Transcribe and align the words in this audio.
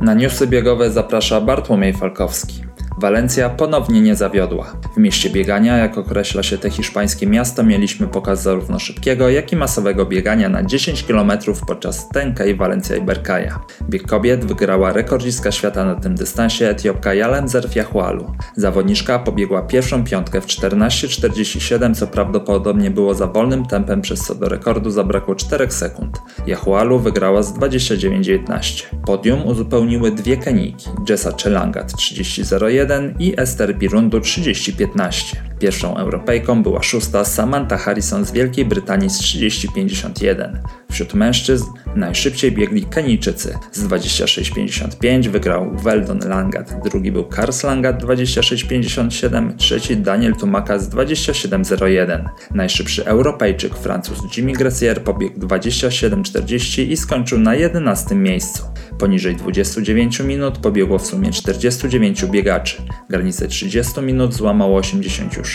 Na 0.00 0.14
newsy 0.14 0.46
biegowe 0.46 0.90
zaprasza 0.90 1.40
Bartłomiej 1.40 1.92
Falkowski. 1.92 2.65
Walencja 2.98 3.50
ponownie 3.50 4.00
nie 4.00 4.16
zawiodła. 4.16 4.72
W 4.94 4.96
mieście 4.98 5.30
biegania, 5.30 5.76
jak 5.76 5.98
określa 5.98 6.42
się 6.42 6.58
te 6.58 6.70
hiszpańskie 6.70 7.26
miasto, 7.26 7.62
mieliśmy 7.62 8.06
pokaz 8.06 8.42
zarówno 8.42 8.78
szybkiego, 8.78 9.28
jak 9.28 9.52
i 9.52 9.56
masowego 9.56 10.06
biegania 10.06 10.48
na 10.48 10.62
10 10.62 11.04
km 11.04 11.32
podczas 11.66 12.08
Tenkej, 12.08 12.54
Walencja 12.54 12.96
i 12.96 13.00
Berkaja. 13.00 13.60
Bieg 13.88 14.06
kobiet 14.06 14.44
wygrała 14.44 14.92
rekordzistka 14.92 15.52
świata 15.52 15.84
na 15.84 15.94
tym 15.94 16.14
dystansie 16.14 16.68
Etiopka 16.68 17.14
Jalem 17.14 17.48
Zerfiahualu. 17.48 18.32
Zawodniczka 18.56 19.18
pobiegła 19.18 19.62
pierwszą 19.62 20.04
piątkę 20.04 20.40
w 20.40 20.46
14.47, 20.46 21.94
co 21.94 22.06
prawdopodobnie 22.06 22.90
było 22.90 23.14
za 23.14 23.26
wolnym 23.26 23.66
tempem, 23.66 24.00
przez 24.00 24.20
co 24.20 24.34
do 24.34 24.48
rekordu 24.48 24.90
zabrakło 24.90 25.34
4 25.34 25.70
sekund. 25.70 26.18
Jahualu 26.46 26.98
wygrała 26.98 27.42
z 27.42 27.54
29.19. 27.54 28.84
Podium 29.06 29.46
uzupełniły 29.46 30.10
dwie 30.10 30.36
Kenijki, 30.36 30.90
Jessa 31.08 31.32
Chelangat 31.42 31.92
30.01 31.92 32.85
i 33.18 33.34
Esther 33.40 33.80
Birundu 33.80 34.20
3015. 34.20 35.32
Pierwszą 35.58 35.96
Europejką 35.96 36.62
była 36.62 36.82
szósta 36.82 37.24
Samantha 37.24 37.76
Harrison 37.76 38.24
z 38.24 38.32
Wielkiej 38.32 38.64
Brytanii 38.64 39.10
z 39.10 39.18
3051. 39.18 40.58
Wśród 40.90 41.14
mężczyzn 41.14 41.66
najszybciej 41.96 42.52
biegli 42.52 42.84
Kenijczycy. 42.84 43.58
Z 43.72 43.86
26.55 43.86 45.28
wygrał 45.28 45.76
Weldon 45.76 46.20
Langat, 46.28 46.74
drugi 46.84 47.12
był 47.12 47.24
Kars 47.24 47.64
Langat 47.64 48.02
26.57, 48.02 49.56
trzeci 49.56 49.96
Daniel 49.96 50.34
Tumaka 50.34 50.78
z 50.78 50.88
27.01. 50.88 52.24
Najszybszy 52.54 53.06
Europejczyk 53.06 53.74
Francuz 53.74 54.18
Jimmy 54.36 54.52
Gressier 54.52 55.02
pobiegł 55.02 55.40
27.40 55.40 56.82
i 56.82 56.96
skończył 56.96 57.38
na 57.38 57.54
11 57.54 58.14
miejscu. 58.14 58.62
Poniżej 58.98 59.36
29 59.36 60.20
minut 60.20 60.58
pobiegło 60.58 60.98
w 60.98 61.06
sumie 61.06 61.30
49 61.30 62.24
biegaczy. 62.24 62.82
Granicę 63.10 63.48
30 63.48 64.00
minut 64.00 64.34
złamało 64.34 64.78
86, 64.78 65.45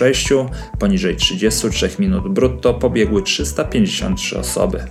poniżej 0.80 1.16
33 1.16 1.90
minut 2.00 2.34
brutto 2.34 2.74
pobiegły 2.74 3.24
353 3.24 4.40
osoby. 4.40 4.84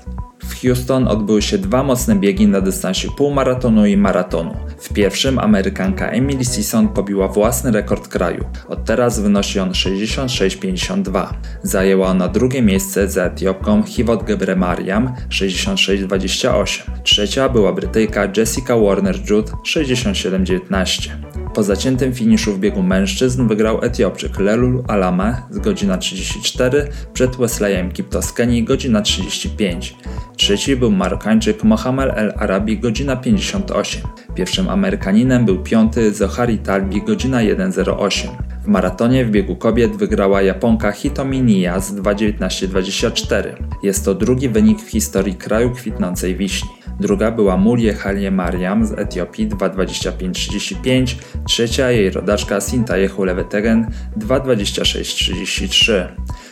W 0.50 0.62
Houston 0.62 1.08
odbyły 1.08 1.42
się 1.42 1.58
dwa 1.58 1.82
mocne 1.82 2.16
biegi 2.16 2.46
na 2.46 2.60
dystansie 2.60 3.08
półmaratonu 3.16 3.86
i 3.86 3.96
maratonu. 3.96 4.56
W 4.78 4.92
pierwszym 4.92 5.38
Amerykanka 5.38 6.08
Emily 6.08 6.44
Sisson 6.44 6.88
pobiła 6.88 7.28
własny 7.28 7.70
rekord 7.70 8.08
kraju. 8.08 8.44
Od 8.68 8.84
teraz 8.84 9.20
wynosi 9.20 9.60
on 9.60 9.70
66,52. 9.70 11.26
Zajęła 11.62 12.08
ona 12.08 12.28
drugie 12.28 12.62
miejsce 12.62 13.08
za 13.08 13.24
Etiopką 13.24 13.82
Hivot 13.82 14.24
Gebremariam 14.24 15.14
66,28. 15.28 16.82
Trzecia 17.02 17.48
była 17.48 17.72
Brytyjka 17.72 18.28
Jessica 18.36 18.74
Warner-Judd 18.74 19.50
67,19. 19.66 21.10
Po 21.54 21.62
zaciętym 21.62 22.14
finiszu 22.14 22.52
w 22.52 22.58
biegu 22.58 22.82
mężczyzn 22.82 23.48
wygrał 23.48 23.84
Etiopczyk 23.84 24.38
Lelul 24.38 24.84
Alame 24.88 25.42
z 25.50 25.58
godzina 25.58 25.98
34 25.98 26.88
przed 27.12 27.36
Wesleyem 27.36 27.92
Kiptos 27.92 28.32
Kenii 28.32 28.64
godzina 28.64 29.02
35. 29.02 29.96
Trzeci 30.36 30.76
był 30.76 30.90
Marokańczyk 30.90 31.64
Mohamed 31.64 32.10
El 32.16 32.32
Arabi 32.36 32.78
godzina 32.78 33.16
58. 33.16 34.02
Pierwszym 34.34 34.68
Amerykaninem 34.68 35.44
był 35.44 35.62
piąty 35.62 36.14
Zohari 36.14 36.58
Talbi 36.58 37.02
godzina 37.02 37.38
1.08. 37.38 38.28
W 38.64 38.66
maratonie 38.66 39.24
w 39.24 39.30
biegu 39.30 39.56
kobiet 39.56 39.96
wygrała 39.96 40.42
Japonka 40.42 40.92
Hitomi 40.92 41.42
Nia 41.42 41.80
z 41.80 41.94
2.19.24. 41.94 43.44
Jest 43.82 44.04
to 44.04 44.14
drugi 44.14 44.48
wynik 44.48 44.82
w 44.82 44.90
historii 44.90 45.34
kraju 45.34 45.70
kwitnącej 45.70 46.36
wiśni. 46.36 46.79
Druga 47.00 47.30
była 47.30 47.56
Mulie 47.56 47.94
Halie 47.94 48.30
Mariam 48.30 48.86
z 48.86 48.92
Etiopii 48.92 49.48
2.25.35, 49.48 51.14
trzecia 51.46 51.90
jej 51.90 52.10
rodaczka 52.10 52.60
Sintaye 52.60 53.08
Hulewetegen 53.08 53.86
2.26.33. 54.18 56.06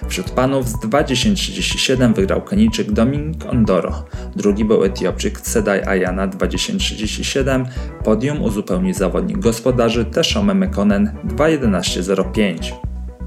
Wśród 0.09 0.31
panów 0.31 0.69
z 0.69 0.75
2.10.37 0.75 2.15
wygrał 2.15 2.43
Kenijczyk 2.43 2.93
Dominik 2.93 3.47
Ondoro, 3.47 4.05
drugi 4.37 4.65
był 4.65 4.85
Etiopczyk 4.85 5.41
Sedaj 5.41 5.83
Ayana 5.87 6.29
2.10.37, 6.29 7.65
podium 8.05 8.43
uzupełnił 8.43 8.95
zawodnik 8.95 9.39
gospodarzy 9.39 10.05
Teshome 10.05 10.55
Mekonen 10.55 11.13
2.11.05. 11.25 12.73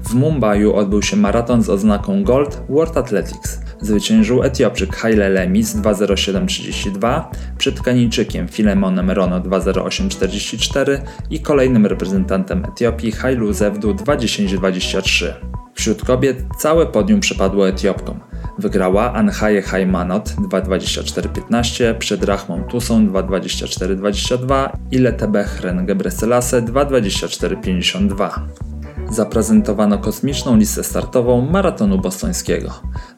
W 0.04 0.14
Mumbai 0.14 0.66
odbył 0.66 1.02
się 1.02 1.16
maraton 1.16 1.62
z 1.62 1.70
oznaką 1.70 2.24
Gold 2.24 2.62
World 2.68 2.96
Athletics. 2.96 3.61
Zwyciężył 3.82 4.42
Etiopczyk 4.42 4.96
Haile 4.96 5.28
Lemis 5.28 5.76
2.07.32 5.76 7.24
przed 7.58 7.82
Kenijczykiem 7.82 8.48
Filemonem 8.48 9.10
Rono 9.10 9.40
2.08.44 9.40 10.98
i 11.30 11.40
kolejnym 11.40 11.86
reprezentantem 11.86 12.64
Etiopii 12.64 13.12
Hailu 13.12 13.52
Zewdu 13.52 13.94
2.10.23. 13.94 15.26
Wśród 15.74 16.04
kobiet 16.04 16.44
całe 16.58 16.86
podium 16.86 17.20
przypadło 17.20 17.68
Etiopkom. 17.68 18.20
Wygrała 18.58 19.12
Anhaje 19.12 19.62
Haimanot 19.62 20.28
2.24.15 20.28 21.98
przed 21.98 22.24
Rahmą 22.24 22.64
Tusą 22.64 23.08
2.24.22 23.08 24.68
i 24.90 24.98
Letebe 24.98 25.44
Hren 25.44 25.86
Gebreselassie 25.86 26.56
2.24.52 26.56 28.71
zaprezentowano 29.14 29.98
kosmiczną 29.98 30.56
listę 30.56 30.84
startową 30.84 31.50
maratonu 31.50 31.98
bostońskiego. 31.98 32.70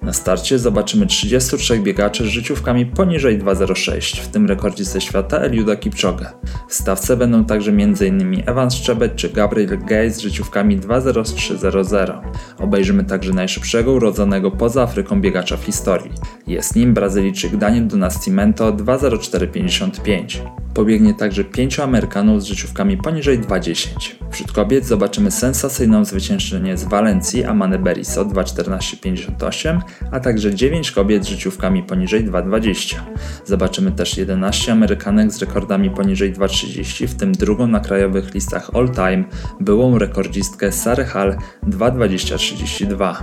Na 0.02 0.12
starcie 0.12 0.58
zobaczymy 0.58 1.06
33 1.06 1.78
biegaczy 1.78 2.24
z 2.24 2.28
życiówkami 2.28 2.86
poniżej 2.86 3.38
2.06, 3.38 4.20
w 4.20 4.28
tym 4.28 4.46
rekordzistę 4.46 5.00
świata 5.00 5.38
Eliuda 5.38 5.76
Kipchoge. 5.76 6.26
W 6.68 6.74
stawce 6.74 7.16
będą 7.16 7.44
także 7.44 7.70
m.in. 7.70 8.42
Evan 8.46 8.70
Szczebet 8.70 9.16
czy 9.16 9.28
Gabriel 9.28 9.78
Gay 9.78 10.10
z 10.10 10.18
życiówkami 10.18 10.80
2.03.00. 10.80 12.20
Obejrzymy 12.58 13.04
także 13.04 13.32
najszybszego 13.32 13.92
urodzonego 13.92 14.50
poza 14.50 14.82
Afryką 14.82 15.20
biegacza 15.20 15.56
w 15.56 15.64
historii. 15.64 16.12
Jest 16.46 16.76
nim 16.76 16.94
Brazylijczyk 16.94 17.56
Daniel 17.56 17.86
do 17.86 17.96
2.04.55. 17.96 20.63
Pobiegnie 20.74 21.14
także 21.14 21.44
pięciu 21.44 21.82
Amerykanów 21.82 22.42
z 22.42 22.44
życiówkami 22.44 22.96
poniżej 22.96 23.40
2.10. 23.40 23.88
Wśród 24.30 24.52
kobiet 24.52 24.86
zobaczymy 24.86 25.30
sensacyjną 25.30 26.04
zwyciężczynię 26.04 26.76
z 26.76 26.84
Walencji 26.84 27.44
Amane 27.44 27.78
Beriso 27.78 28.24
2.14.58, 28.24 29.80
a 30.10 30.20
także 30.20 30.54
9 30.54 30.90
kobiet 30.90 31.24
z 31.24 31.28
życiówkami 31.28 31.82
poniżej 31.82 32.24
2.20. 32.24 32.96
Zobaczymy 33.44 33.92
też 33.92 34.16
11 34.16 34.72
Amerykanek 34.72 35.32
z 35.32 35.38
rekordami 35.38 35.90
poniżej 35.90 36.32
2.30, 36.32 37.06
w 37.06 37.14
tym 37.14 37.32
drugą 37.32 37.66
na 37.66 37.80
krajowych 37.80 38.34
listach 38.34 38.70
all 38.74 38.88
time, 38.90 39.24
byłą 39.60 39.98
rekordzistkę 39.98 40.72
Sary 40.72 41.04
Hall 41.04 41.36
2.20.32. 41.66 43.14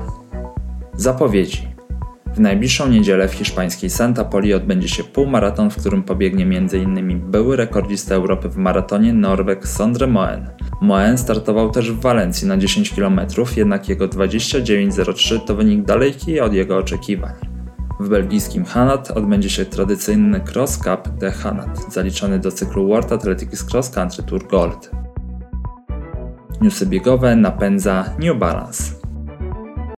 Zapowiedzi 0.95 1.70
w 2.35 2.39
najbliższą 2.39 2.87
niedzielę 2.87 3.27
w 3.27 3.33
hiszpańskiej 3.33 3.89
Santa 3.89 4.25
Poli 4.25 4.53
odbędzie 4.53 4.87
się 4.87 5.03
półmaraton, 5.03 5.69
w 5.69 5.77
którym 5.77 6.03
pobiegnie 6.03 6.43
m.in. 6.43 7.31
były 7.31 7.55
rekordzista 7.55 8.15
Europy 8.15 8.49
w 8.49 8.57
maratonie 8.57 9.13
Norweg 9.13 9.67
Sondre 9.67 10.07
Moen. 10.07 10.49
Moen 10.81 11.17
startował 11.17 11.71
też 11.71 11.91
w 11.91 11.99
Walencji 11.99 12.47
na 12.47 12.57
10 12.57 12.93
km, 12.93 13.21
jednak 13.55 13.89
jego 13.89 14.07
29.03 14.07 15.39
to 15.39 15.55
wynik 15.55 15.85
daleki 15.85 16.39
od 16.39 16.53
jego 16.53 16.77
oczekiwań. 16.77 17.33
W 17.99 18.09
belgijskim 18.09 18.65
Hanat 18.65 19.11
odbędzie 19.11 19.49
się 19.49 19.65
tradycyjny 19.65 20.41
Cross 20.53 20.77
Cup 20.77 21.09
de 21.17 21.31
Hanat, 21.31 21.93
zaliczony 21.93 22.39
do 22.39 22.51
cyklu 22.51 22.87
World 22.87 23.11
Athletics 23.11 23.73
Cross 23.73 23.89
Country 23.89 24.23
Tour 24.23 24.47
Gold. 24.47 24.91
Newsy 26.61 26.85
biegowe 26.85 27.35
napędza 27.35 28.05
New 28.19 28.37
Balance. 28.37 29.00